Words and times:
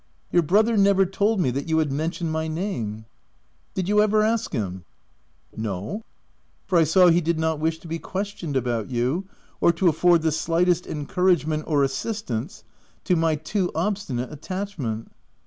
5 0.01 0.07
'"Your 0.33 0.41
brother 0.41 0.77
never 0.77 1.05
told 1.05 1.39
me 1.39 1.51
that 1.51 1.69
you 1.69 1.77
had 1.77 1.91
mentioned 1.91 2.31
my 2.31 2.47
name/ 2.47 3.05
5 3.75 3.75
"Did 3.75 3.87
you 3.87 4.01
ever 4.01 4.23
ask 4.23 4.51
him 4.51 4.83
?'*" 4.51 4.83
No; 5.55 6.01
for 6.65 6.79
I 6.79 6.83
saw 6.85 7.09
he 7.09 7.21
did 7.21 7.37
not 7.37 7.59
wish 7.59 7.77
to 7.81 7.87
be 7.87 7.99
ques 7.99 8.33
tioned 8.33 8.55
about 8.55 8.89
you, 8.89 9.27
or 9.59 9.71
to 9.73 9.89
afford 9.89 10.23
the 10.23 10.31
slightest 10.31 10.87
encouragement 10.87 11.65
or 11.67 11.83
assistance 11.83 12.63
to 13.03 13.15
my 13.15 13.35
too 13.35 13.69
obsti 13.75 14.15
nate 14.15 14.31
attachment." 14.31 15.11